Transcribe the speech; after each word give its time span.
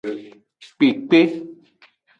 Kpekpe. 0.63 1.21